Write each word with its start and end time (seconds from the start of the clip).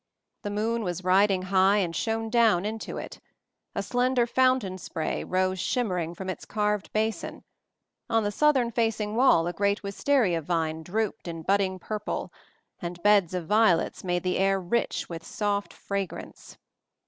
The 0.41 0.49
moon 0.49 0.83
was 0.83 1.03
riding 1.03 1.43
high 1.43 1.77
and 1.77 1.95
shone 1.95 2.31
down 2.31 2.65
into 2.65 2.97
it; 2.97 3.19
a 3.75 3.83
slender 3.83 4.25
fountain 4.25 4.79
spray 4.79 5.23
rose 5.23 5.59
shimmering 5.59 6.15
from 6.15 6.27
its 6.27 6.43
carved 6.43 6.91
basin; 6.91 7.43
on 8.09 8.23
the 8.23 8.31
southern 8.31 8.71
fac 8.71 8.99
ing 8.99 9.15
wall 9.15 9.45
a 9.45 9.53
great 9.53 9.83
wistaria 9.83 10.41
vine 10.41 10.81
drooped 10.81 11.27
in 11.27 11.43
budding 11.43 11.77
purple, 11.77 12.33
and 12.81 12.99
beds 13.03 13.35
of 13.35 13.45
violets 13.45 14.03
made 14.03 14.23
the 14.23 14.39
air 14.39 14.59
rich 14.59 15.07
with 15.07 15.23
soft 15.23 15.71
fragrance. 15.71 16.57